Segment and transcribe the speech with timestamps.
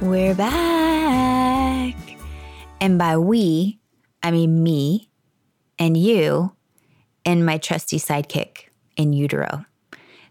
[0.00, 1.94] We're back.
[2.80, 3.78] And by we,
[4.22, 5.10] I mean me
[5.78, 6.52] and you
[7.26, 9.66] and my trusty sidekick in utero.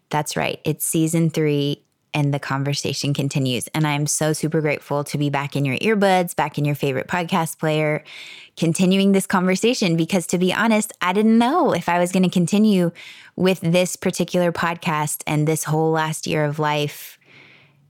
[0.09, 0.59] That's right.
[0.65, 3.67] It's season three and the conversation continues.
[3.75, 7.07] And I'm so super grateful to be back in your earbuds, back in your favorite
[7.07, 8.03] podcast player,
[8.57, 12.29] continuing this conversation because to be honest, I didn't know if I was going to
[12.29, 12.89] continue
[13.35, 17.19] with this particular podcast and this whole last year of life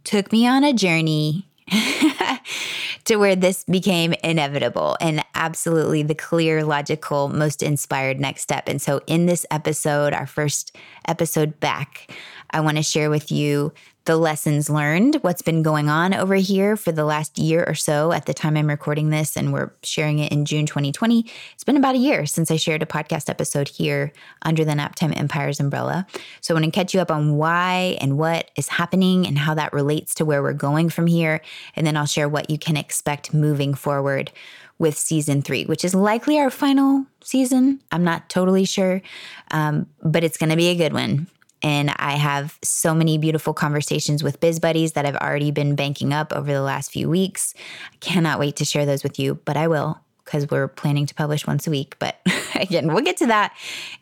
[0.03, 1.48] took me on a journey
[3.05, 8.67] to where this became inevitable and absolutely the clear, logical, most inspired next step.
[8.67, 10.75] And so, in this episode, our first
[11.07, 12.11] episode back,
[12.51, 13.73] I want to share with you
[14.05, 18.11] the lessons learned, what's been going on over here for the last year or so
[18.11, 21.25] at the time I'm recording this, and we're sharing it in June 2020.
[21.53, 24.11] It's been about a year since I shared a podcast episode here
[24.41, 26.07] under the Naptime Empires umbrella.
[26.41, 29.53] So I want to catch you up on why and what is happening and how
[29.53, 31.41] that relates to where we're going from here.
[31.75, 34.31] And then I'll share what you can expect moving forward
[34.79, 37.79] with season three, which is likely our final season.
[37.91, 39.03] I'm not totally sure,
[39.51, 41.27] um, but it's going to be a good one.
[41.61, 46.13] And I have so many beautiful conversations with biz buddies that I've already been banking
[46.13, 47.53] up over the last few weeks.
[47.91, 51.15] I cannot wait to share those with you, but I will because we're planning to
[51.15, 51.95] publish once a week.
[51.97, 52.19] But
[52.55, 53.55] again, we'll get to that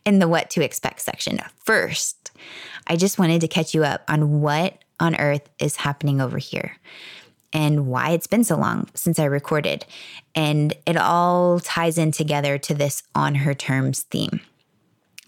[0.06, 1.40] in the what to expect section.
[1.64, 2.32] First,
[2.88, 6.78] I just wanted to catch you up on what on earth is happening over here
[7.54, 9.86] and why it's been so long since I recorded.
[10.36, 14.42] And it all ties in together to this on her terms theme.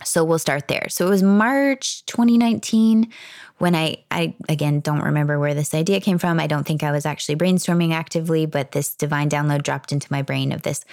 [0.03, 0.87] So we'll start there.
[0.89, 3.11] So it was March 2019
[3.57, 6.39] when I I again don't remember where this idea came from.
[6.39, 10.21] I don't think I was actually brainstorming actively, but this divine download dropped into my
[10.21, 10.85] brain of this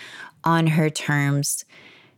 [0.44, 1.64] on her terms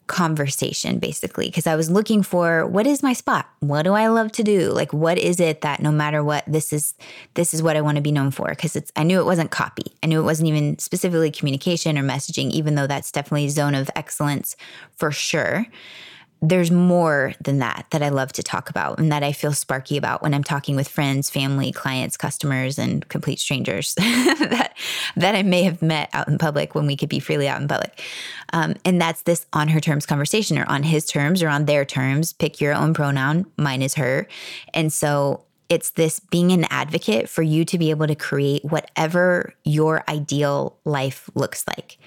[0.08, 3.46] conversation basically because I was looking for what is my spot?
[3.60, 4.70] What do I love to do?
[4.70, 6.94] Like what is it that no matter what this is
[7.34, 9.50] this is what I want to be known for because it's I knew it wasn't
[9.50, 9.92] copy.
[10.02, 13.90] I knew it wasn't even specifically communication or messaging even though that's definitely zone of
[13.94, 14.56] excellence
[14.96, 15.66] for sure
[16.40, 19.96] there's more than that that I love to talk about and that I feel sparky
[19.96, 24.76] about when I'm talking with friends, family, clients, customers, and complete strangers that
[25.16, 27.66] that I may have met out in public when we could be freely out in
[27.66, 28.02] public.
[28.52, 31.84] Um, and that's this on her terms conversation or on his terms or on their
[31.84, 32.32] terms.
[32.32, 33.46] Pick your own pronoun.
[33.56, 34.28] Mine is her.
[34.72, 39.52] And so it's this being an advocate for you to be able to create whatever
[39.64, 41.98] your ideal life looks like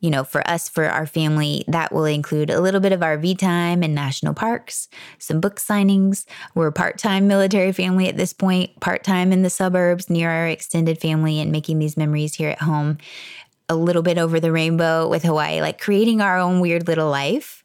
[0.00, 3.38] you know, for us, for our family, that will include a little bit of RV
[3.38, 4.88] time in national parks,
[5.18, 6.24] some book signings.
[6.54, 10.30] We're a part time military family at this point, part time in the suburbs near
[10.30, 12.98] our extended family and making these memories here at home.
[13.68, 17.62] A little bit over the rainbow with Hawaii, like creating our own weird little life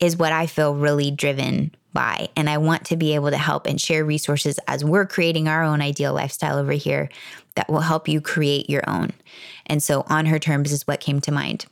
[0.00, 2.28] is what I feel really driven by.
[2.36, 5.62] And I want to be able to help and share resources as we're creating our
[5.62, 7.08] own ideal lifestyle over here
[7.54, 9.10] that will help you create your own.
[9.66, 11.66] And so, on her terms is what came to mind.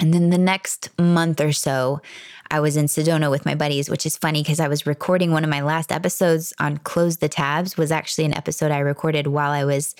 [0.00, 2.02] And then the next month or so,
[2.50, 5.42] I was in Sedona with my buddies, which is funny because I was recording one
[5.42, 9.50] of my last episodes on Close the Tabs was actually an episode I recorded while
[9.50, 9.94] I was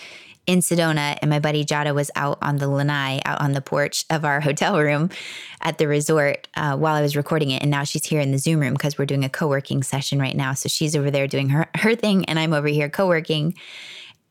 [0.46, 4.04] in Sedona and my buddy Jadah was out on the lanai, out on the porch
[4.10, 5.10] of our hotel room
[5.60, 7.62] at the resort uh, while I was recording it.
[7.62, 10.36] And now she's here in the Zoom room because we're doing a co-working session right
[10.36, 10.54] now.
[10.54, 13.54] So she's over there doing her, her thing and I'm over here co-working.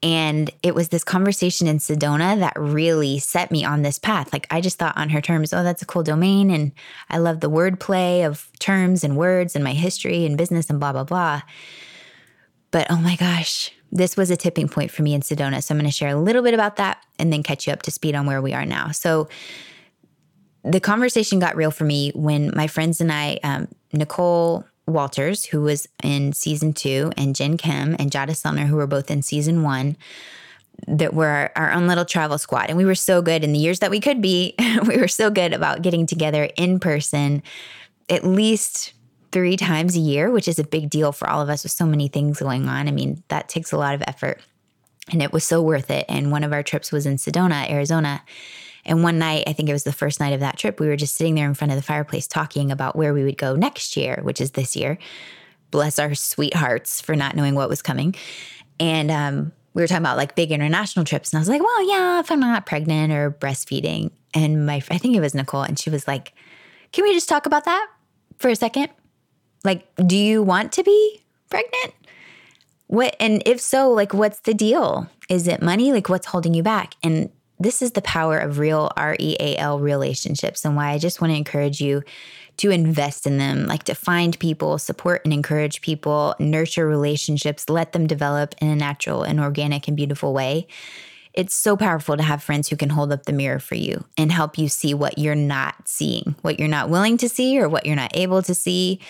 [0.05, 4.31] And it was this conversation in Sedona that really set me on this path.
[4.31, 6.51] Like I just thought on her terms, oh, that's a cool domain.
[6.51, 6.73] And
[7.09, 10.93] I love the wordplay of terms and words and my history and business and blah,
[10.93, 11.41] blah, blah.
[12.69, 15.63] But oh my gosh, this was a tipping point for me in Sedona.
[15.63, 17.81] So I'm going to share a little bit about that and then catch you up
[17.81, 18.91] to speed on where we are now.
[18.91, 19.27] So
[20.63, 25.61] the conversation got real for me when my friends and I, um, Nicole Walters, who
[25.61, 29.63] was in season two, and Jen Kem and Jadah Sellner, who were both in season
[29.63, 29.97] one,
[30.87, 32.69] that were our, our, own little travel squad.
[32.69, 34.55] And we were so good in the years that we could be,
[34.87, 37.41] we were so good about getting together in person
[38.09, 38.93] at least
[39.31, 41.85] three times a year, which is a big deal for all of us with so
[41.85, 42.87] many things going on.
[42.87, 44.41] I mean, that takes a lot of effort.
[45.11, 46.05] And it was so worth it.
[46.09, 48.23] And one of our trips was in Sedona, Arizona.
[48.85, 50.95] And one night, I think it was the first night of that trip, we were
[50.95, 53.97] just sitting there in front of the fireplace talking about where we would go next
[53.97, 54.97] year, which is this year.
[55.71, 58.15] Bless our sweethearts for not knowing what was coming.
[58.79, 61.31] And um, we were talking about like big international trips.
[61.31, 64.11] And I was like, well, yeah, if I'm not pregnant or breastfeeding.
[64.33, 66.33] And my, I think it was Nicole, and she was like,
[66.91, 67.87] can we just talk about that
[68.37, 68.89] for a second?
[69.63, 71.93] Like, do you want to be pregnant?
[72.87, 75.09] What, and if so, like, what's the deal?
[75.27, 75.91] Is it money?
[75.91, 76.93] Like, what's holding you back?
[77.01, 80.97] And this is the power of real R E A L relationships and why I
[80.97, 82.03] just want to encourage you
[82.57, 87.91] to invest in them, like to find people, support and encourage people, nurture relationships, let
[87.91, 90.67] them develop in a natural and organic and beautiful way.
[91.33, 94.31] It's so powerful to have friends who can hold up the mirror for you and
[94.31, 97.85] help you see what you're not seeing, what you're not willing to see, or what
[97.85, 99.01] you're not able to see.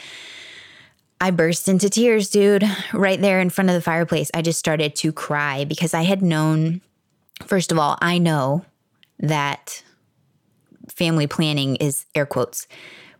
[1.21, 2.63] I burst into tears, dude,
[2.93, 4.31] right there in front of the fireplace.
[4.33, 6.81] I just started to cry because I had known,
[7.45, 8.65] first of all, I know
[9.19, 9.83] that
[10.89, 12.67] family planning is air quotes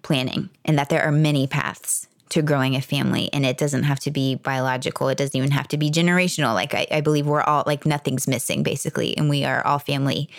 [0.02, 4.00] planning and that there are many paths to growing a family and it doesn't have
[4.02, 5.10] to be biological.
[5.10, 6.54] It doesn't even have to be generational.
[6.54, 10.30] Like I, I, believe we're all like nothing's missing basically and we are all family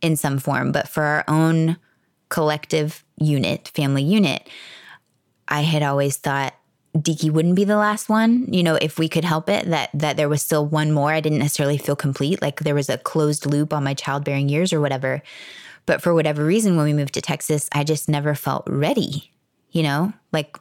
[0.00, 0.72] in some form.
[0.72, 1.76] But for our own
[2.28, 4.48] collective unit family unit
[5.48, 6.54] i had always thought
[6.96, 8.52] Deaky wouldn't be the last one.
[8.52, 11.12] You know, if we could help it, that that there was still one more.
[11.12, 14.72] I didn't necessarily feel complete, like there was a closed loop on my childbearing years
[14.72, 15.22] or whatever.
[15.86, 19.30] But for whatever reason, when we moved to Texas, I just never felt ready,
[19.70, 20.58] you know, like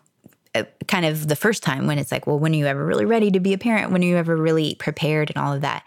[0.54, 3.06] uh, kind of the first time when it's like, well, when are you ever really
[3.06, 3.92] ready to be a parent?
[3.92, 5.84] When are you ever really prepared and all of that?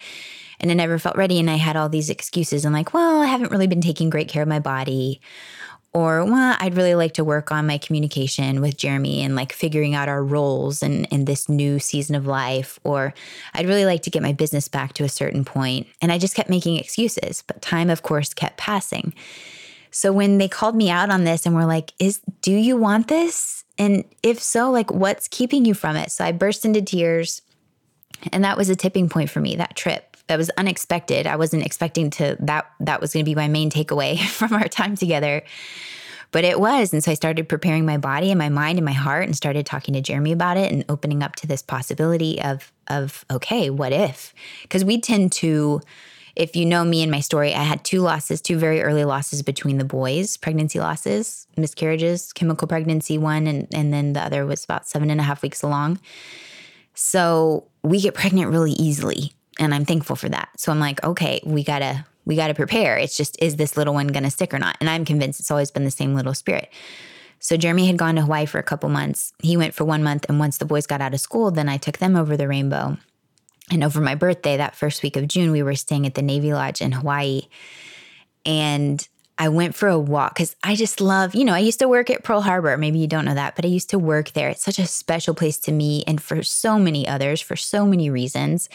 [0.61, 1.39] And I never felt ready.
[1.39, 2.67] And I had all these excuses.
[2.67, 5.21] I'm like, well, I haven't really been taking great care of my body
[5.95, 9.95] or well i'd really like to work on my communication with jeremy and like figuring
[9.95, 13.15] out our roles in, in this new season of life or
[13.55, 15.87] i'd really like to get my business back to a certain point.
[16.01, 19.15] and i just kept making excuses but time of course kept passing.
[19.91, 23.09] So when they called me out on this and were like is do you want
[23.09, 23.65] this?
[23.79, 26.13] And if so like what's keeping you from it?
[26.13, 27.43] So i burst into tears
[28.33, 31.27] and that was a tipping point for me that trip that was unexpected.
[31.27, 34.69] I wasn't expecting to that that was going to be my main takeaway from our
[34.69, 35.43] time together.
[36.31, 36.93] But it was.
[36.93, 39.65] And so I started preparing my body and my mind and my heart and started
[39.65, 43.93] talking to Jeremy about it and opening up to this possibility of of okay, what
[43.93, 44.35] if?
[44.69, 45.81] Cuz we tend to
[46.37, 49.43] if you know me and my story, I had two losses, two very early losses
[49.43, 54.63] between the boys, pregnancy losses, miscarriages, chemical pregnancy one, and, and then the other was
[54.63, 55.99] about seven and a half weeks along.
[56.95, 60.49] So we get pregnant really easily and I'm thankful for that.
[60.57, 62.97] So I'm like, okay, we gotta we gotta prepare.
[62.97, 64.77] It's just is this little one gonna stick or not?
[64.81, 66.69] And I'm convinced it's always been the same little spirit.
[67.41, 69.33] So Jeremy had gone to Hawaii for a couple months.
[69.43, 71.77] He went for one month, and once the boys got out of school, then I
[71.77, 72.97] took them over the rainbow.
[73.71, 76.53] And over my birthday, that first week of June, we were staying at the Navy
[76.53, 77.43] Lodge in Hawaii.
[78.45, 79.07] And
[79.41, 82.11] I went for a walk because I just love, you know, I used to work
[82.11, 82.77] at Pearl Harbor.
[82.77, 84.49] Maybe you don't know that, but I used to work there.
[84.49, 88.11] It's such a special place to me and for so many others for so many
[88.11, 88.69] reasons.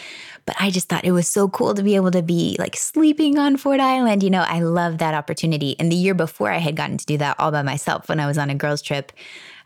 [0.45, 3.37] But I just thought it was so cool to be able to be like sleeping
[3.37, 4.23] on Ford Island.
[4.23, 5.75] You know, I love that opportunity.
[5.79, 8.25] And the year before, I had gotten to do that all by myself when I
[8.27, 9.11] was on a girls' trip.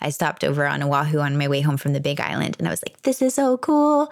[0.01, 2.71] I stopped over on Oahu on my way home from the Big Island and I
[2.71, 4.11] was like, this is so cool.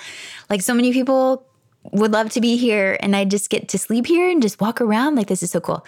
[0.50, 1.48] Like, so many people
[1.92, 4.82] would love to be here and I just get to sleep here and just walk
[4.82, 5.16] around.
[5.16, 5.86] Like, this is so cool.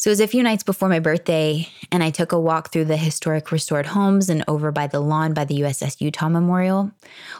[0.00, 2.86] So it was a few nights before my birthday, and I took a walk through
[2.86, 6.90] the historic restored homes and over by the lawn by the USS Utah Memorial,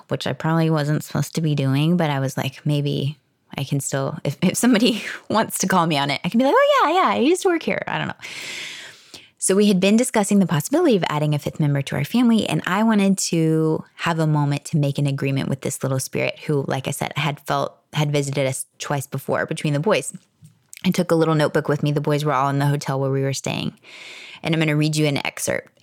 [0.08, 3.16] which I probably wasn't supposed to be doing, but I was like, maybe
[3.56, 6.44] I can still, if, if somebody wants to call me on it, I can be
[6.44, 7.82] like, oh, yeah, yeah, I used to work here.
[7.86, 9.20] I don't know.
[9.38, 12.46] So we had been discussing the possibility of adding a fifth member to our family,
[12.46, 16.38] and I wanted to have a moment to make an agreement with this little spirit
[16.40, 20.12] who, like I said, had felt had visited us twice before between the boys.
[20.84, 21.92] I took a little notebook with me.
[21.92, 23.74] The boys were all in the hotel where we were staying.
[24.42, 25.78] And I'm going to read you an excerpt.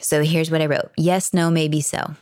[0.00, 2.14] So here's what I wrote Yes, no, maybe so.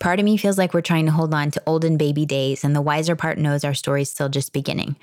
[0.00, 2.74] Part of me feels like we're trying to hold on to olden baby days, and
[2.74, 4.96] the wiser part knows our story's still just beginning.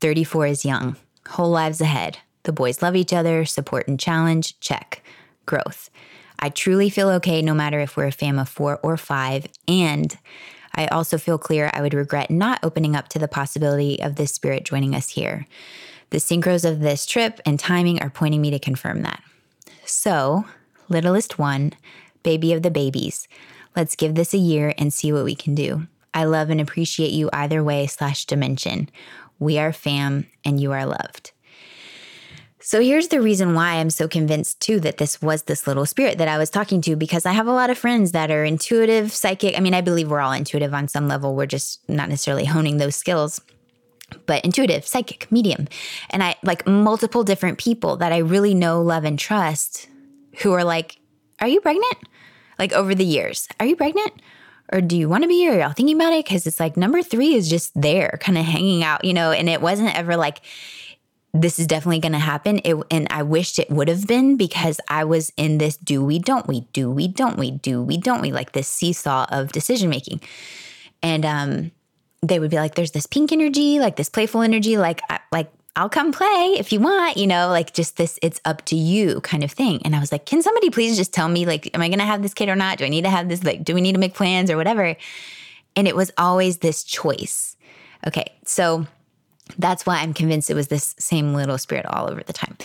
[0.00, 0.96] 34 is young,
[1.28, 2.18] whole lives ahead.
[2.42, 5.02] The boys love each other, support and challenge, check.
[5.46, 5.90] Growth.
[6.38, 10.16] I truly feel okay no matter if we're a fam of four or five, and
[10.74, 14.32] I also feel clear I would regret not opening up to the possibility of this
[14.32, 15.46] spirit joining us here.
[16.10, 19.22] The synchros of this trip and timing are pointing me to confirm that.
[19.84, 20.46] So,
[20.88, 21.72] littlest one,
[22.22, 23.28] baby of the babies,
[23.76, 25.86] let's give this a year and see what we can do.
[26.12, 28.88] I love and appreciate you either way slash dimension.
[29.38, 31.32] We are fam and you are loved.
[32.66, 36.16] So here's the reason why I'm so convinced too that this was this little spirit
[36.16, 39.12] that I was talking to because I have a lot of friends that are intuitive,
[39.12, 39.54] psychic.
[39.58, 41.34] I mean, I believe we're all intuitive on some level.
[41.34, 43.38] We're just not necessarily honing those skills.
[44.24, 45.68] But intuitive, psychic, medium.
[46.08, 49.86] And I like multiple different people that I really know, love, and trust
[50.38, 50.98] who are like,
[51.40, 51.96] Are you pregnant?
[52.58, 54.12] Like over the years, Are you pregnant?
[54.72, 55.52] Or do you want to be here?
[55.52, 56.24] Are y'all thinking about it?
[56.24, 59.50] Because it's like number three is just there, kind of hanging out, you know, and
[59.50, 60.40] it wasn't ever like,
[61.34, 62.60] this is definitely going to happen.
[62.64, 66.20] It, and I wished it would have been because I was in this do we,
[66.20, 69.90] don't we, do we, don't we, do we, don't we, like this seesaw of decision
[69.90, 70.20] making.
[71.02, 71.72] And um,
[72.22, 75.00] they would be like, there's this pink energy, like this playful energy, like,
[75.32, 78.76] like, I'll come play if you want, you know, like just this, it's up to
[78.76, 79.82] you kind of thing.
[79.84, 82.04] And I was like, can somebody please just tell me, like, am I going to
[82.04, 82.78] have this kid or not?
[82.78, 83.42] Do I need to have this?
[83.42, 84.94] Like, do we need to make plans or whatever?
[85.74, 87.56] And it was always this choice.
[88.06, 88.26] Okay.
[88.44, 88.86] So
[89.58, 92.56] that's why I'm convinced it was this same little spirit all over the time.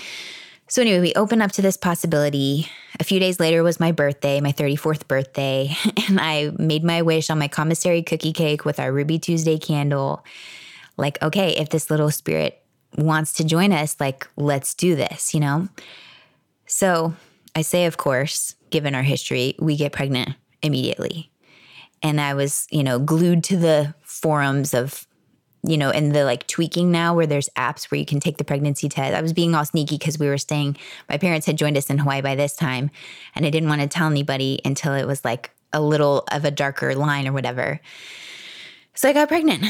[0.68, 2.70] So, anyway, we open up to this possibility.
[3.00, 5.76] A few days later was my birthday, my 34th birthday,
[6.08, 10.24] and I made my wish on my commissary cookie cake with our Ruby Tuesday candle.
[10.96, 12.62] Like, okay, if this little spirit
[12.96, 15.70] wants to join us, like, let's do this, you know?
[16.68, 17.16] So,
[17.56, 21.32] I say, of course, given our history, we get pregnant immediately.
[22.04, 25.08] And I was, you know, glued to the forums of
[25.64, 28.44] you know, and the like tweaking now where there's apps where you can take the
[28.44, 29.16] pregnancy test.
[29.16, 30.78] I was being all sneaky because we were staying,
[31.10, 32.92] my parents had joined us in Hawaii by this time,
[33.36, 36.52] and I didn't want to tell anybody until it was like a little of a
[36.52, 37.80] darker line or whatever.
[38.96, 39.64] So I got pregnant.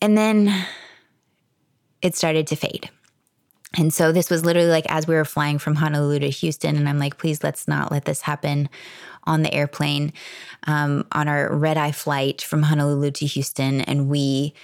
[0.00, 0.66] And then
[2.02, 2.90] it started to fade.
[3.76, 6.88] And so this was literally like as we were flying from Honolulu to Houston, and
[6.88, 8.68] I'm like, please let's not let this happen
[9.24, 10.12] on the airplane
[10.66, 13.80] um, on our red eye flight from Honolulu to Houston.
[13.82, 14.54] And we,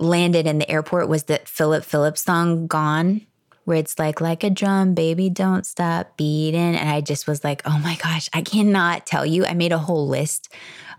[0.00, 3.26] landed in the airport was the Phillip Phillips song Gone,
[3.64, 6.74] where it's like, like a drum, baby, don't stop beating.
[6.74, 9.44] And I just was like, oh my gosh, I cannot tell you.
[9.44, 10.52] I made a whole list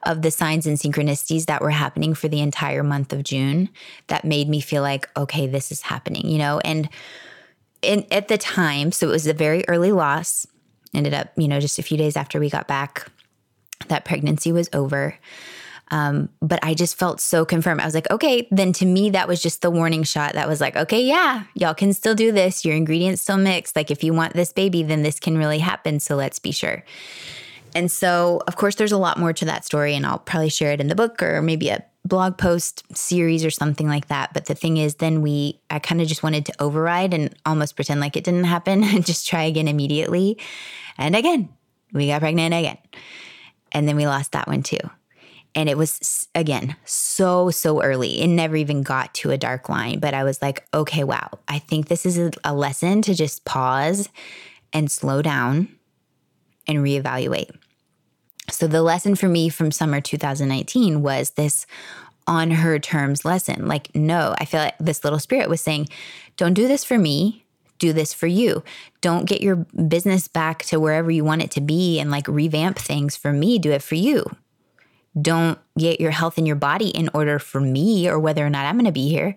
[0.03, 3.69] of the signs and synchronicities that were happening for the entire month of June
[4.07, 6.59] that made me feel like, okay, this is happening, you know?
[6.59, 6.89] And
[7.81, 10.45] in, at the time, so it was a very early loss,
[10.93, 13.07] ended up, you know, just a few days after we got back,
[13.87, 15.17] that pregnancy was over.
[15.91, 17.81] Um, but I just felt so confirmed.
[17.81, 20.61] I was like, okay, then to me, that was just the warning shot that was
[20.61, 22.63] like, okay, yeah, y'all can still do this.
[22.63, 23.75] Your ingredients still mix.
[23.75, 25.99] Like, if you want this baby, then this can really happen.
[25.99, 26.83] So let's be sure.
[27.75, 30.71] And so, of course, there's a lot more to that story, and I'll probably share
[30.71, 34.33] it in the book or maybe a blog post series or something like that.
[34.33, 37.75] But the thing is, then we, I kind of just wanted to override and almost
[37.75, 40.37] pretend like it didn't happen and just try again immediately.
[40.97, 41.49] And again,
[41.93, 42.77] we got pregnant again.
[43.71, 44.79] And then we lost that one too.
[45.53, 48.21] And it was, again, so, so early.
[48.21, 49.99] It never even got to a dark line.
[49.99, 54.09] But I was like, okay, wow, I think this is a, lesson to just pause
[54.71, 55.67] and slow down
[56.67, 57.53] and reevaluate.
[58.49, 61.65] So, the lesson for me from summer 2019 was this
[62.27, 63.67] on her terms lesson.
[63.67, 65.89] Like, no, I feel like this little spirit was saying,
[66.37, 67.45] don't do this for me.
[67.79, 68.63] Do this for you.
[69.01, 72.77] Don't get your business back to wherever you want it to be and like revamp
[72.77, 73.57] things for me.
[73.57, 74.25] Do it for you
[75.19, 78.65] don't get your health in your body in order for me or whether or not
[78.65, 79.35] I'm going to be here.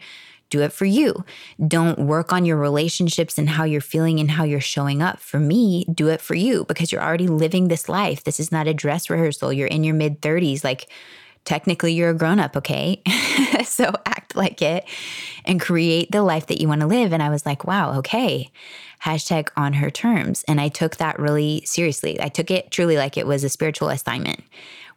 [0.51, 1.25] Do it for you.
[1.67, 5.19] Don't work on your relationships and how you're feeling and how you're showing up.
[5.19, 8.23] For me, do it for you because you're already living this life.
[8.23, 9.53] This is not a dress rehearsal.
[9.53, 10.63] You're in your mid 30s.
[10.63, 10.89] Like,
[11.45, 13.03] technically, you're a grown up, okay?
[13.65, 14.85] so act like it
[15.45, 17.13] and create the life that you want to live.
[17.13, 18.51] And I was like, wow, okay.
[19.03, 20.45] Hashtag on her terms.
[20.47, 22.21] And I took that really seriously.
[22.21, 24.41] I took it truly like it was a spiritual assignment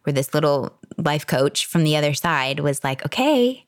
[0.08, 3.66] where this little life coach from the other side was like, okay,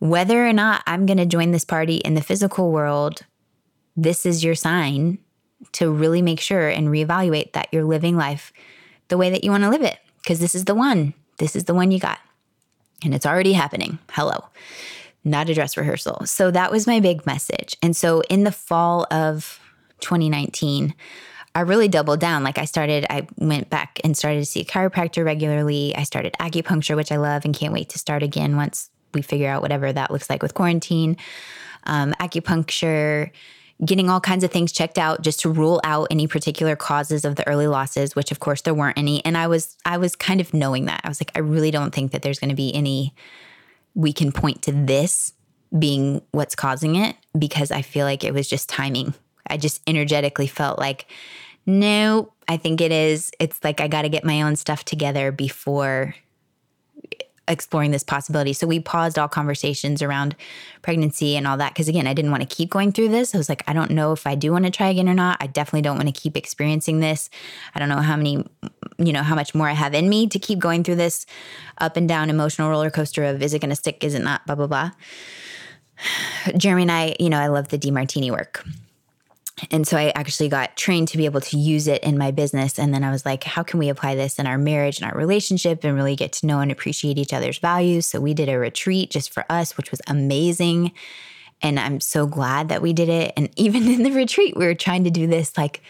[0.00, 3.20] whether or not I'm going to join this party in the physical world,
[3.96, 5.18] this is your sign
[5.70, 8.52] to really make sure and reevaluate that you're living life
[9.06, 9.98] the way that you want to live it.
[10.20, 11.14] Because this is the one.
[11.38, 12.18] This is the one you got.
[13.04, 14.00] And it's already happening.
[14.10, 14.46] Hello.
[15.22, 16.26] Not a dress rehearsal.
[16.26, 17.76] So that was my big message.
[17.80, 19.60] And so in the fall of
[20.00, 20.94] 2019,
[21.54, 22.44] I really doubled down.
[22.44, 25.94] Like I started, I went back and started to see a chiropractor regularly.
[25.96, 29.48] I started acupuncture, which I love and can't wait to start again once we figure
[29.48, 31.16] out whatever that looks like with quarantine.
[31.84, 33.30] Um, acupuncture,
[33.84, 37.34] getting all kinds of things checked out just to rule out any particular causes of
[37.34, 39.24] the early losses, which of course there weren't any.
[39.24, 41.00] And I was, I was kind of knowing that.
[41.02, 43.12] I was like, I really don't think that there's going to be any,
[43.94, 45.32] we can point to this
[45.76, 49.14] being what's causing it because I feel like it was just timing
[49.50, 51.06] I just energetically felt like,
[51.66, 53.30] no, I think it is.
[53.38, 56.14] It's like I got to get my own stuff together before
[57.50, 58.52] exploring this possibility.
[58.52, 60.36] So we paused all conversations around
[60.82, 63.34] pregnancy and all that because again, I didn't want to keep going through this.
[63.34, 65.36] I was like, I don't know if I do want to try again or not.
[65.40, 67.28] I definitely don't want to keep experiencing this.
[67.74, 68.44] I don't know how many,
[68.98, 71.26] you know, how much more I have in me to keep going through this
[71.78, 74.46] up and down emotional roller coaster of is it going to stick, is it not,
[74.46, 74.90] blah blah blah.
[76.56, 78.64] Jeremy and I, you know, I love the Demartini work.
[79.70, 82.78] And so I actually got trained to be able to use it in my business.
[82.78, 85.16] And then I was like, how can we apply this in our marriage and our
[85.16, 88.06] relationship and really get to know and appreciate each other's values?
[88.06, 90.92] So we did a retreat just for us, which was amazing.
[91.62, 93.32] And I'm so glad that we did it.
[93.36, 95.82] And even in the retreat, we were trying to do this like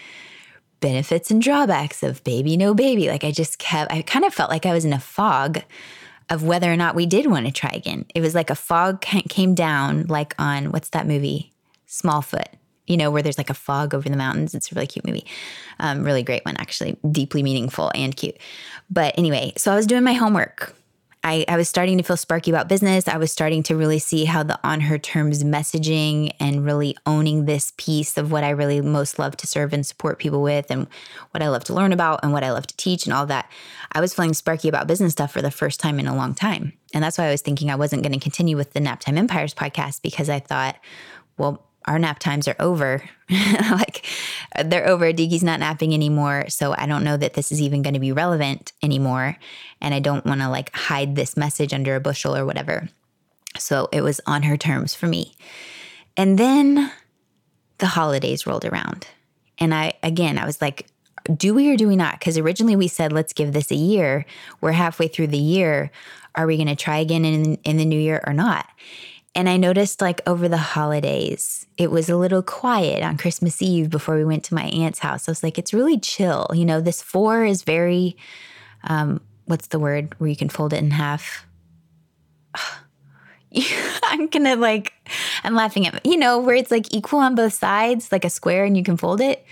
[0.81, 3.09] benefits and drawbacks of baby, no baby.
[3.09, 5.63] Like I just kept, I kind of felt like I was in a fog
[6.31, 8.07] of whether or not we did want to try again.
[8.15, 11.53] It was like a fog came down, like on what's that movie?
[11.89, 12.60] Smallfoot
[12.91, 14.53] you know, where there's like a fog over the mountains.
[14.53, 15.25] It's a really cute movie.
[15.79, 18.37] Um, really great one, actually, deeply meaningful and cute.
[18.91, 20.75] But anyway, so I was doing my homework.
[21.23, 23.07] I, I was starting to feel sparky about business.
[23.07, 27.45] I was starting to really see how the on her terms messaging and really owning
[27.45, 30.89] this piece of what I really most love to serve and support people with and
[31.31, 33.53] what I love to learn about and what I love to teach and all that.
[33.93, 36.73] I was feeling sparky about business stuff for the first time in a long time.
[36.93, 39.55] And that's why I was thinking I wasn't going to continue with the Naptime Empires
[39.55, 40.77] podcast because I thought,
[41.37, 43.03] well, our nap times are over.
[43.71, 44.05] like
[44.65, 45.13] they're over.
[45.13, 46.47] Diki's not napping anymore.
[46.49, 49.37] So I don't know that this is even going to be relevant anymore.
[49.81, 52.89] And I don't want to like hide this message under a bushel or whatever.
[53.59, 55.35] So it was on her terms for me.
[56.17, 56.93] And then
[57.79, 59.07] the holidays rolled around.
[59.59, 60.87] And I, again, I was like,
[61.37, 62.19] do we or do we not?
[62.19, 64.25] Because originally we said, let's give this a year.
[64.61, 65.91] We're halfway through the year.
[66.35, 68.67] Are we going to try again in, in the new year or not?
[69.35, 73.89] And I noticed like over the holidays, it was a little quiet on Christmas Eve
[73.89, 75.29] before we went to my aunt's house.
[75.29, 76.49] I was like, it's really chill.
[76.53, 78.17] You know, this four is very,
[78.85, 81.47] um, what's the word where you can fold it in half?
[84.05, 84.93] I'm gonna like,
[85.45, 88.65] I'm laughing at, you know, where it's like equal on both sides, like a square
[88.65, 89.45] and you can fold it.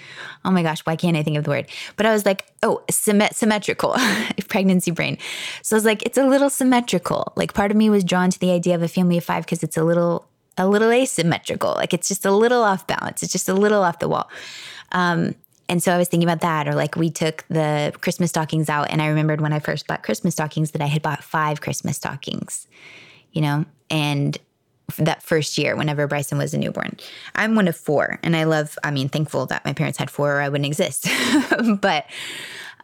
[0.44, 1.66] Oh my gosh, why can't I think of the word?
[1.96, 3.96] But I was like, oh, symmet- symmetrical,
[4.48, 5.18] pregnancy brain.
[5.62, 7.32] So I was like, it's a little symmetrical.
[7.36, 9.62] Like part of me was drawn to the idea of a family of five because
[9.62, 10.26] it's a little,
[10.56, 11.74] a little asymmetrical.
[11.74, 13.22] Like it's just a little off balance.
[13.22, 14.30] It's just a little off the wall.
[14.92, 15.34] Um,
[15.68, 18.90] and so I was thinking about that, or like we took the Christmas stockings out,
[18.90, 21.96] and I remembered when I first bought Christmas stockings that I had bought five Christmas
[21.96, 22.66] stockings,
[23.32, 24.38] you know, and
[24.96, 26.96] that first year whenever Bryson was a newborn.
[27.34, 30.36] I'm one of four, and I love, I mean, thankful that my parents had four
[30.36, 31.08] or I wouldn't exist.
[31.80, 32.06] but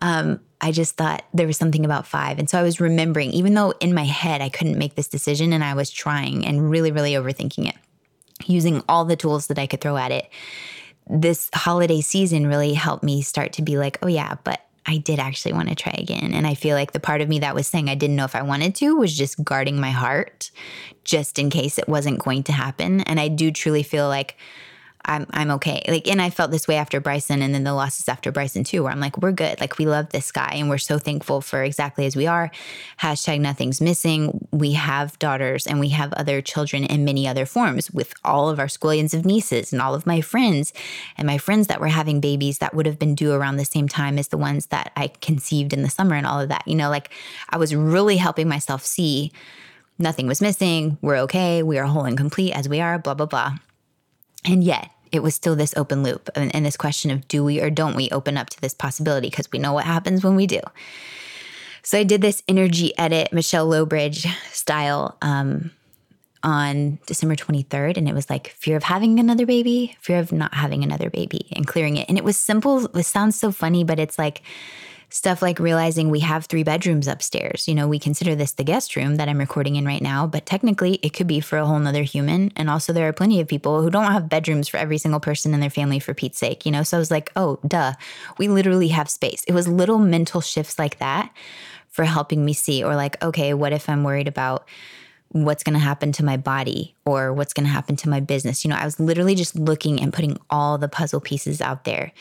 [0.02, 2.38] um, I just thought there was something about five.
[2.38, 5.52] And so I was remembering, even though in my head I couldn't make this decision
[5.52, 7.76] and I was trying and really, really overthinking it,
[8.46, 10.28] using all the tools that I could throw at it.
[11.06, 15.18] This holiday season really helped me start to be like, oh, yeah, but I did
[15.18, 16.32] actually want to try again.
[16.34, 18.34] And I feel like the part of me that was saying I didn't know if
[18.34, 20.50] I wanted to was just guarding my heart
[21.04, 23.00] just in case it wasn't going to happen.
[23.02, 24.36] And I do truly feel like
[25.06, 25.82] I'm I'm okay.
[25.86, 28.82] Like, and I felt this way after Bryson, and then the losses after Bryson too,
[28.82, 29.60] where I'm like, we're good.
[29.60, 32.50] Like, we love this guy, and we're so thankful for exactly as we are.
[33.00, 34.46] Hashtag nothing's missing.
[34.50, 38.58] We have daughters, and we have other children in many other forms with all of
[38.58, 40.72] our squillions of nieces and all of my friends,
[41.18, 43.88] and my friends that were having babies that would have been due around the same
[43.88, 46.66] time as the ones that I conceived in the summer, and all of that.
[46.66, 47.10] You know, like
[47.50, 49.32] I was really helping myself see
[49.98, 50.98] nothing was missing.
[51.02, 51.62] We're okay.
[51.62, 52.98] We are whole and complete as we are.
[52.98, 53.56] Blah blah blah.
[54.44, 57.60] And yet, it was still this open loop and, and this question of do we
[57.60, 60.46] or don't we open up to this possibility because we know what happens when we
[60.46, 60.60] do.
[61.84, 65.70] So I did this energy edit, Michelle Lowbridge style, um,
[66.42, 67.96] on December 23rd.
[67.96, 71.46] And it was like fear of having another baby, fear of not having another baby,
[71.52, 72.08] and clearing it.
[72.08, 72.86] And it was simple.
[72.96, 74.42] It sounds so funny, but it's like
[75.14, 77.68] Stuff like realizing we have three bedrooms upstairs.
[77.68, 80.44] You know, we consider this the guest room that I'm recording in right now, but
[80.44, 82.50] technically it could be for a whole nother human.
[82.56, 85.54] And also, there are plenty of people who don't have bedrooms for every single person
[85.54, 86.82] in their family for Pete's sake, you know?
[86.82, 87.92] So I was like, oh, duh,
[88.38, 89.44] we literally have space.
[89.44, 91.32] It was little mental shifts like that
[91.90, 94.66] for helping me see, or like, okay, what if I'm worried about
[95.28, 98.64] what's going to happen to my body or what's going to happen to my business.
[98.64, 102.12] You know, I was literally just looking and putting all the puzzle pieces out there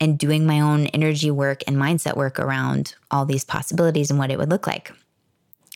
[0.00, 4.30] and doing my own energy work and mindset work around all these possibilities and what
[4.30, 4.92] it would look like.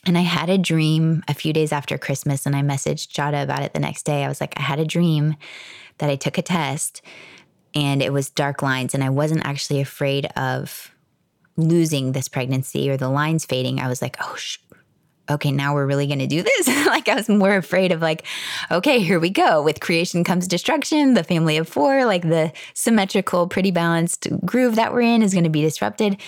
[0.05, 3.63] And I had a dream a few days after Christmas, and I messaged Jadah about
[3.63, 4.23] it the next day.
[4.23, 5.35] I was like, I had a dream
[5.97, 7.01] that I took a test
[7.73, 10.91] and it was dark lines, and I wasn't actually afraid of
[11.57, 13.79] losing this pregnancy or the lines fading.
[13.79, 14.59] I was like, oh, sh-
[15.29, 16.67] okay, now we're really going to do this.
[16.87, 18.25] like I was more afraid of like,
[18.71, 19.61] okay, here we go.
[19.61, 21.13] With creation comes destruction.
[21.13, 25.43] The family of four, like the symmetrical, pretty balanced groove that we're in is going
[25.43, 26.21] to be disrupted.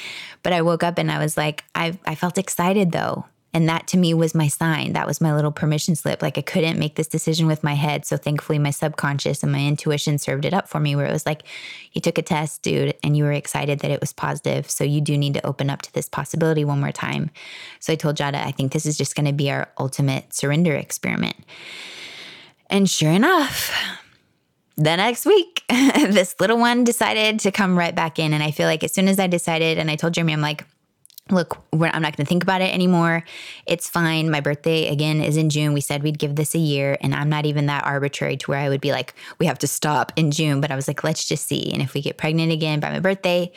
[0.43, 3.25] But I woke up and I was like, I, I felt excited though.
[3.53, 4.93] And that to me was my sign.
[4.93, 6.21] That was my little permission slip.
[6.21, 8.05] Like I couldn't make this decision with my head.
[8.05, 11.25] So thankfully, my subconscious and my intuition served it up for me, where it was
[11.25, 11.43] like,
[11.93, 14.69] you took a test, dude, and you were excited that it was positive.
[14.69, 17.31] So you do need to open up to this possibility one more time.
[17.79, 20.75] So I told Jadah, I think this is just going to be our ultimate surrender
[20.75, 21.37] experiment.
[22.69, 23.71] And sure enough,
[24.75, 28.33] the next week, this little one decided to come right back in.
[28.33, 30.65] And I feel like as soon as I decided, and I told Jeremy, I'm like,
[31.29, 33.23] look, I'm not going to think about it anymore.
[33.65, 34.29] It's fine.
[34.29, 35.73] My birthday again is in June.
[35.73, 38.59] We said we'd give this a year, and I'm not even that arbitrary to where
[38.59, 40.61] I would be like, we have to stop in June.
[40.61, 41.71] But I was like, let's just see.
[41.71, 43.51] And if we get pregnant again by my birthday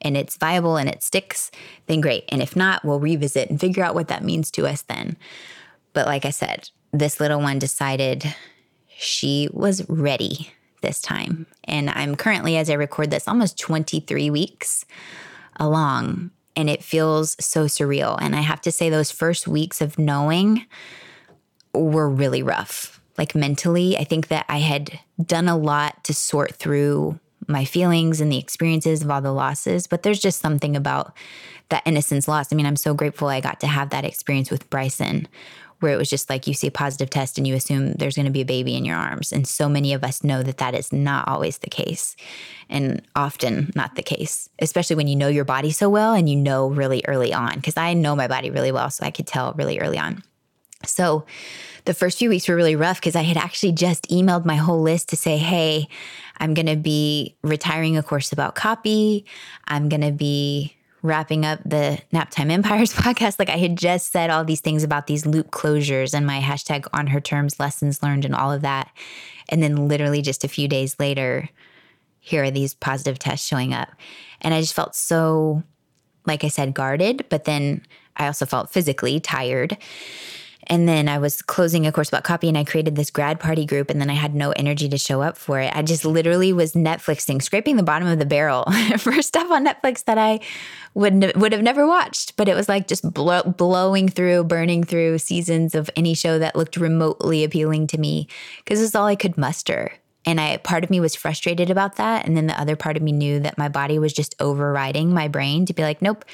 [0.00, 1.50] and it's viable and it sticks,
[1.86, 2.24] then great.
[2.28, 5.16] And if not, we'll revisit and figure out what that means to us then.
[5.92, 8.34] But like I said, this little one decided
[8.96, 11.46] she was ready this time.
[11.64, 14.84] And I'm currently, as I record this, almost 23 weeks
[15.56, 18.18] along and it feels so surreal.
[18.20, 20.66] And I have to say, those first weeks of knowing
[21.72, 23.00] were really rough.
[23.18, 28.20] Like mentally, I think that I had done a lot to sort through my feelings
[28.20, 31.14] and the experiences of all the losses, but there's just something about
[31.68, 32.52] that innocence lost.
[32.52, 35.28] I mean, I'm so grateful I got to have that experience with Bryson,
[35.84, 38.24] where it was just like you see a positive test and you assume there's going
[38.24, 39.32] to be a baby in your arms.
[39.32, 42.16] And so many of us know that that is not always the case
[42.70, 46.36] and often not the case, especially when you know your body so well and you
[46.36, 47.56] know really early on.
[47.56, 50.22] Because I know my body really well, so I could tell really early on.
[50.86, 51.26] So
[51.84, 54.80] the first few weeks were really rough because I had actually just emailed my whole
[54.80, 55.86] list to say, hey,
[56.38, 59.26] I'm going to be retiring a course about copy.
[59.66, 64.30] I'm going to be wrapping up the Naptime Empires podcast, like I had just said
[64.30, 68.24] all these things about these loop closures and my hashtag on her terms, lessons learned,
[68.24, 68.90] and all of that.
[69.50, 71.50] And then literally just a few days later,
[72.20, 73.90] here are these positive tests showing up.
[74.40, 75.62] And I just felt so,
[76.24, 77.82] like I said, guarded, but then
[78.16, 79.76] I also felt physically tired.
[80.66, 83.66] And then I was closing a course about copy and I created this grad party
[83.66, 85.74] group and then I had no energy to show up for it.
[85.74, 88.64] I just literally was Netflixing, scraping the bottom of the barrel
[88.98, 90.40] for stuff on Netflix that I
[90.94, 95.18] would would have never watched, but it was like just blow, blowing through, burning through
[95.18, 99.36] seasons of any show that looked remotely appealing to me because it's all I could
[99.36, 99.92] muster.
[100.26, 103.02] And I part of me was frustrated about that and then the other part of
[103.02, 106.24] me knew that my body was just overriding my brain to be like, "Nope,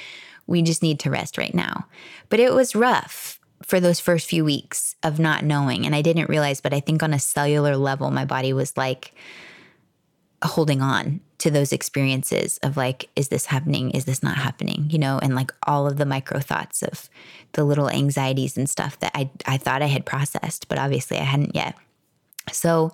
[0.46, 1.86] we just need to rest right now."
[2.28, 5.86] But it was rough for those first few weeks of not knowing.
[5.86, 9.14] And I didn't realize, but I think on a cellular level, my body was like
[10.42, 13.90] holding on to those experiences of like, is this happening?
[13.90, 14.86] Is this not happening?
[14.90, 17.10] You know, and like all of the micro thoughts of
[17.52, 21.24] the little anxieties and stuff that I, I thought I had processed, but obviously I
[21.24, 21.76] hadn't yet.
[22.52, 22.92] So,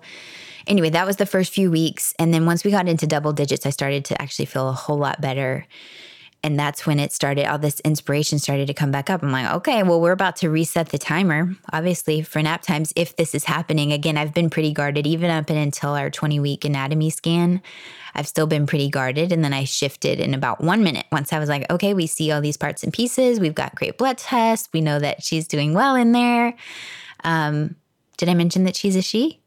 [0.65, 2.13] anyway, that was the first few weeks.
[2.19, 4.97] And then once we got into double digits, I started to actually feel a whole
[4.97, 5.65] lot better
[6.47, 9.21] and that's when it started all this inspiration started to come back up.
[9.21, 13.17] I'm like okay well we're about to reset the timer obviously for nap times if
[13.17, 13.91] this is happening.
[13.91, 17.61] Again i've been pretty guarded even up and until our 20 week anatomy scan.
[18.15, 19.33] I've still been pretty guarded.
[19.33, 22.31] And then i shifted in about one minute once i was like okay we see
[22.31, 23.41] all these parts and pieces.
[23.41, 24.69] We've got great blood tests.
[24.73, 26.55] We know that she's doing well in there.
[27.25, 27.75] Um,
[28.15, 29.41] did i mention that she's a she?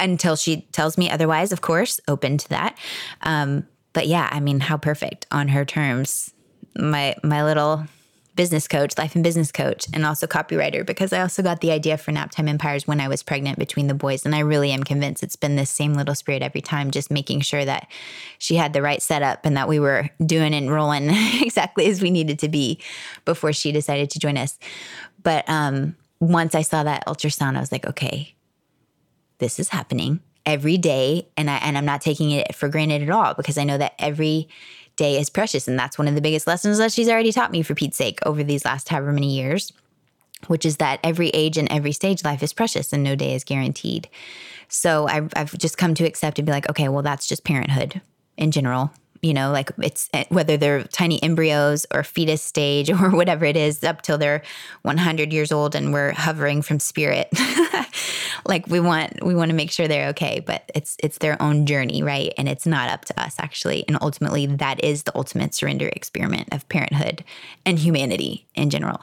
[0.00, 2.76] Until she tells me otherwise of course open to that.
[3.20, 6.32] Um, but yeah, I mean, how perfect on her terms.
[6.76, 7.86] My my little
[8.34, 11.98] business coach, life and business coach, and also copywriter, because I also got the idea
[11.98, 14.24] for Naptime Empires when I was pregnant between the boys.
[14.24, 17.40] And I really am convinced it's been this same little spirit every time, just making
[17.40, 17.88] sure that
[18.38, 22.10] she had the right setup and that we were doing and rolling exactly as we
[22.10, 22.80] needed to be
[23.24, 24.58] before she decided to join us.
[25.22, 28.34] But um, once I saw that ultrasound, I was like, okay,
[29.38, 33.10] this is happening every day and I and I'm not taking it for granted at
[33.10, 34.48] all because I know that every
[34.96, 37.62] day is precious and that's one of the biggest lessons that she's already taught me
[37.62, 39.72] for Pete's sake over these last however many years
[40.48, 43.44] which is that every age and every stage life is precious and no day is
[43.44, 44.08] guaranteed.
[44.68, 48.00] So I've, I've just come to accept and be like, okay, well, that's just parenthood
[48.36, 53.10] in general you know, like it's eh, whether they're tiny embryos or fetus stage or
[53.10, 54.42] whatever it is up till they're
[54.82, 57.28] 100 years old and we're hovering from spirit.
[58.44, 61.66] like we want we want to make sure they're okay, but it's it's their own
[61.66, 62.34] journey, right?
[62.36, 63.86] And it's not up to us actually.
[63.86, 67.24] And ultimately that is the ultimate surrender experiment of parenthood
[67.64, 69.02] and humanity in general.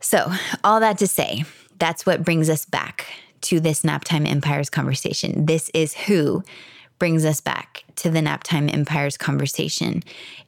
[0.00, 0.30] So,
[0.62, 1.44] all that to say,
[1.78, 3.06] that's what brings us back
[3.42, 5.46] to this Naptime Empires conversation.
[5.46, 6.44] This is who
[6.98, 10.02] brings us back to the Naptime Empires conversation.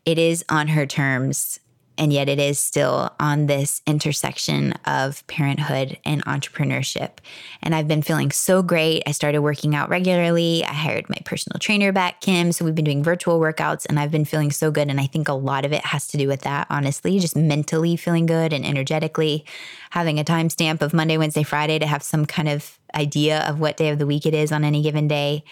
[0.04, 1.60] It is on her terms,
[1.98, 7.18] and yet it is still on this intersection of parenthood and entrepreneurship.
[7.60, 9.02] And I've been feeling so great.
[9.06, 10.64] I started working out regularly.
[10.64, 12.52] I hired my personal trainer back, Kim.
[12.52, 14.88] So we've been doing virtual workouts, and I've been feeling so good.
[14.88, 17.96] And I think a lot of it has to do with that, honestly, just mentally
[17.96, 19.44] feeling good and energetically
[19.90, 23.76] having a timestamp of Monday, Wednesday, Friday to have some kind of idea of what
[23.76, 25.42] day of the week it is on any given day.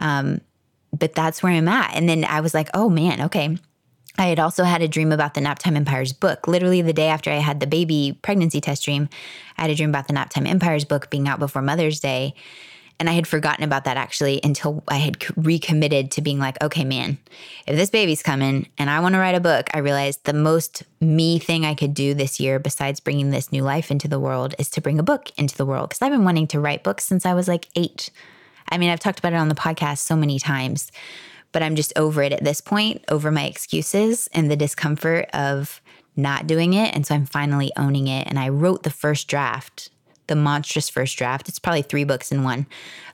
[0.00, 0.40] Um,
[0.92, 1.94] but that's where I'm at.
[1.94, 3.56] And then I was like, oh man, okay.
[4.18, 6.48] I had also had a dream about the Naptime Empires book.
[6.48, 9.08] Literally the day after I had the baby pregnancy test dream,
[9.56, 12.34] I had a dream about the Naptime Empires book being out before Mother's Day.
[12.98, 16.84] And I had forgotten about that actually until I had recommitted to being like, okay,
[16.84, 17.16] man,
[17.66, 20.82] if this baby's coming and I want to write a book, I realized the most
[21.00, 24.54] me thing I could do this year, besides bringing this new life into the world,
[24.58, 25.88] is to bring a book into the world.
[25.88, 28.10] Because I've been wanting to write books since I was like eight.
[28.70, 30.90] I mean, I've talked about it on the podcast so many times,
[31.52, 35.80] but I'm just over it at this point, over my excuses and the discomfort of
[36.16, 36.94] not doing it.
[36.94, 38.26] And so I'm finally owning it.
[38.28, 39.90] And I wrote the first draft
[40.30, 41.48] the monstrous first draft.
[41.48, 42.66] It's probably three books in one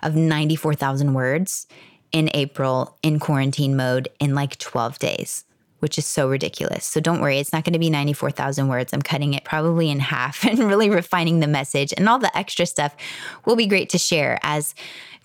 [0.03, 1.67] of 94,000 words
[2.13, 5.45] in April in quarantine mode in like 12 days,
[5.87, 6.85] which is so ridiculous.
[6.85, 8.93] So don't worry, it's not going to be 94,000 words.
[8.93, 11.95] I'm cutting it probably in half and really refining the message.
[11.97, 12.97] And all the extra stuff
[13.45, 14.75] will be great to share as,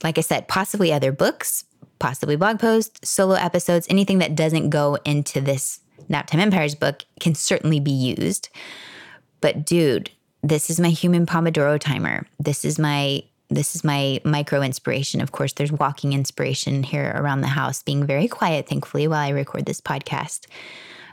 [0.03, 1.65] like I said, possibly other books,
[1.97, 5.79] possibly blog posts, solo episodes, anything that doesn't go into this
[6.11, 8.49] Naptime Empires book can certainly be used.
[9.41, 10.11] But dude,
[10.43, 12.27] this is my human Pomodoro timer.
[12.39, 15.21] This is my this is my micro inspiration.
[15.21, 19.29] Of course, there's walking inspiration here around the house, being very quiet, thankfully, while I
[19.29, 20.47] record this podcast.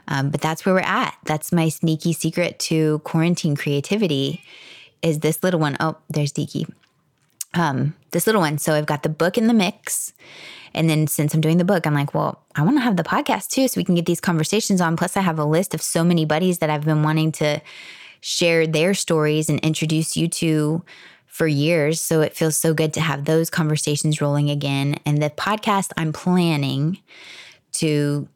[0.07, 1.15] Um, but that's where we're at.
[1.25, 4.41] That's my sneaky secret to quarantine creativity
[5.01, 5.77] is this little one.
[5.79, 6.69] Oh, there's Deaky.
[7.53, 8.57] Um, this little one.
[8.57, 10.13] So I've got the book in the mix.
[10.73, 13.03] And then since I'm doing the book, I'm like, well, I want to have the
[13.03, 14.97] podcast too, so we can get these conversations on.
[14.97, 17.61] Plus, I have a list of so many buddies that I've been wanting to
[18.21, 20.83] share their stories and introduce you to
[21.39, 22.01] for years.
[22.01, 24.99] So it feels so good to have those conversations rolling again.
[25.05, 26.99] And the podcast I'm planning
[27.75, 28.27] to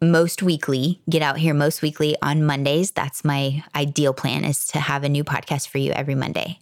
[0.00, 2.90] most weekly get out here most weekly on mondays.
[2.90, 6.58] That's my ideal plan is to have a new podcast for you every monday.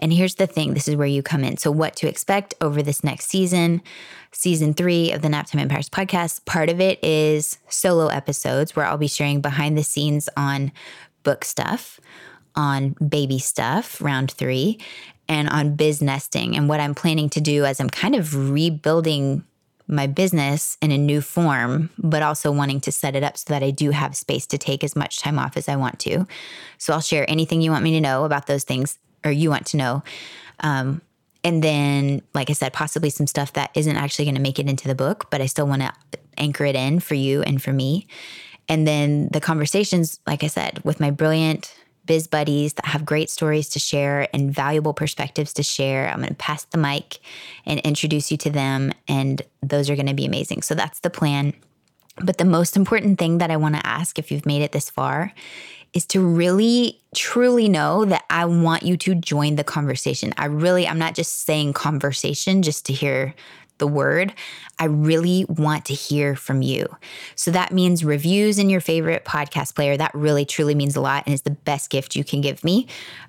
[0.00, 1.56] And here's the thing this is where you come in.
[1.56, 3.80] So what to expect over this next season
[4.32, 6.46] season three of the naptime empires podcast.
[6.46, 10.72] Part of it is solo episodes where i'll be sharing behind the scenes on
[11.22, 12.00] book stuff,
[12.56, 14.80] on baby stuff, round three,
[15.28, 16.56] and on biz nesting.
[16.56, 19.44] And what I'm planning to do as I'm kind of rebuilding
[19.88, 23.62] my business in a new form, but also wanting to set it up so that
[23.62, 26.26] I do have space to take as much time off as I want to.
[26.76, 29.66] So I'll share anything you want me to know about those things or you want
[29.66, 30.02] to know.
[30.60, 31.00] Um,
[31.42, 34.68] and then, like I said, possibly some stuff that isn't actually going to make it
[34.68, 35.92] into the book, but I still want to
[36.36, 38.06] anchor it in for you and for me.
[38.68, 41.74] And then the conversations, like I said, with my brilliant
[42.08, 46.08] biz buddies that have great stories to share and valuable perspectives to share.
[46.08, 47.18] I'm going to pass the mic
[47.64, 50.62] and introduce you to them, and those are going to be amazing.
[50.62, 51.54] So that's the plan.
[52.16, 54.90] But the most important thing that I want to ask if you've made it this
[54.90, 55.32] far
[55.92, 60.34] is to really truly know that I want you to join the conversation.
[60.36, 63.34] I really, I'm not just saying conversation just to hear
[63.78, 64.32] the word,
[64.78, 66.86] I really want to hear from you.
[67.34, 69.96] So that means reviews in your favorite podcast player.
[69.96, 72.86] That really truly means a lot and is the best gift you can give me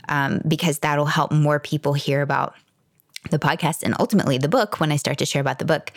[0.08, 2.56] um, because that'll help more people hear about
[3.32, 5.92] the podcast and ultimately the book when I start to share about the book.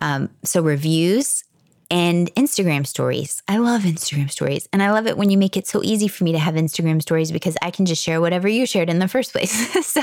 [0.00, 1.44] Um, so reviews
[1.90, 3.42] and Instagram stories.
[3.48, 4.68] I love Instagram stories.
[4.72, 7.00] And I love it when you make it so easy for me to have Instagram
[7.02, 9.52] stories because I can just share whatever you shared in the first place.
[9.86, 10.02] so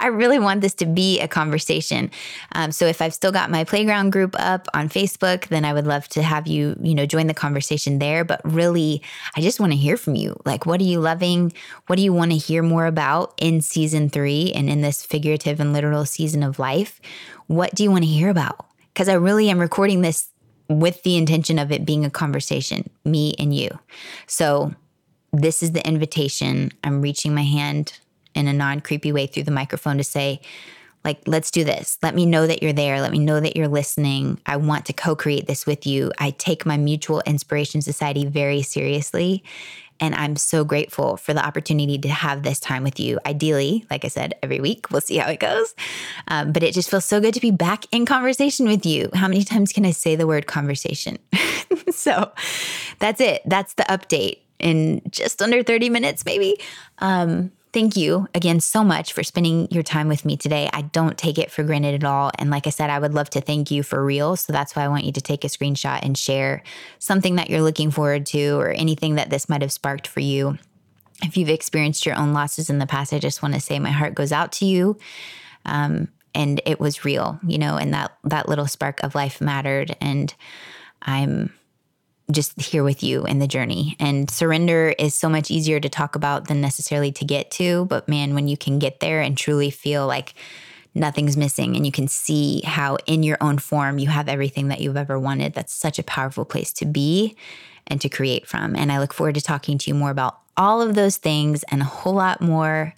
[0.00, 2.10] I really want this to be a conversation.
[2.52, 5.86] Um, so if I've still got my playground group up on Facebook, then I would
[5.86, 8.24] love to have you, you know, join the conversation there.
[8.24, 9.02] But really,
[9.36, 10.38] I just want to hear from you.
[10.44, 11.52] Like, what are you loving?
[11.86, 15.60] What do you want to hear more about in season three and in this figurative
[15.60, 17.00] and literal season of life?
[17.46, 18.66] What do you want to hear about?
[18.92, 20.28] Because I really am recording this
[20.68, 23.78] with the intention of it being a conversation, me and you.
[24.26, 24.74] So,
[25.32, 26.70] this is the invitation.
[26.84, 27.98] I'm reaching my hand
[28.34, 30.40] in a non creepy way through the microphone to say,
[31.04, 31.98] like, let's do this.
[32.02, 33.00] Let me know that you're there.
[33.00, 34.40] Let me know that you're listening.
[34.46, 36.10] I want to co create this with you.
[36.18, 39.44] I take my Mutual Inspiration Society very seriously.
[40.00, 43.18] And I'm so grateful for the opportunity to have this time with you.
[43.24, 44.90] Ideally, like I said, every week.
[44.90, 45.74] We'll see how it goes.
[46.28, 49.10] Um, but it just feels so good to be back in conversation with you.
[49.14, 51.18] How many times can I say the word conversation?
[51.90, 52.32] so
[52.98, 53.42] that's it.
[53.46, 56.58] That's the update in just under 30 minutes, maybe.
[56.98, 60.70] Um, Thank you again so much for spending your time with me today.
[60.72, 62.30] I don't take it for granted at all.
[62.38, 64.36] And like I said, I would love to thank you for real.
[64.36, 66.62] So that's why I want you to take a screenshot and share
[67.00, 70.56] something that you're looking forward to or anything that this might have sparked for you.
[71.24, 73.90] If you've experienced your own losses in the past, I just want to say my
[73.90, 74.96] heart goes out to you.
[75.64, 79.96] Um, and it was real, you know, and that that little spark of life mattered.
[80.00, 80.32] And
[81.02, 81.52] I'm
[82.30, 83.96] just here with you in the journey.
[84.00, 87.84] And surrender is so much easier to talk about than necessarily to get to.
[87.86, 90.34] But man, when you can get there and truly feel like
[90.94, 94.80] nothing's missing and you can see how in your own form you have everything that
[94.80, 97.36] you've ever wanted, that's such a powerful place to be
[97.86, 98.74] and to create from.
[98.74, 101.82] And I look forward to talking to you more about all of those things and
[101.82, 102.94] a whole lot more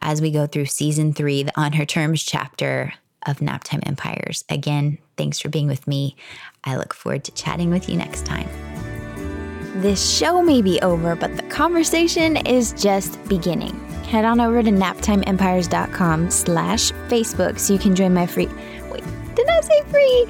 [0.00, 2.92] as we go through season three, the On Her Terms chapter
[3.26, 4.44] of Naptime Empires.
[4.48, 6.16] Again, thanks for being with me.
[6.64, 8.48] I look forward to chatting with you next time.
[9.80, 13.74] This show may be over, but the conversation is just beginning.
[14.04, 18.46] Head on over to naptimeempires.com slash Facebook so you can join my free...
[18.90, 19.02] Wait,
[19.34, 20.26] did I say free?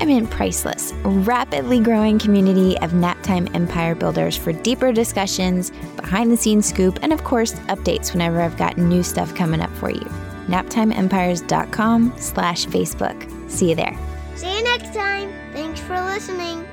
[0.00, 6.36] I mean priceless, rapidly growing community of Naptime Empire builders for deeper discussions, behind the
[6.38, 10.08] scenes scoop, and of course, updates whenever I've got new stuff coming up for you.
[10.46, 13.50] naptimeempires.com slash Facebook.
[13.50, 13.98] See you there.
[14.36, 15.32] See you next time.
[15.52, 16.66] Thanks for listening.